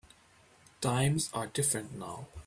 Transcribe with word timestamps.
Times 0.81 1.29
are 1.31 1.45
different 1.45 1.91
now. 1.93 2.25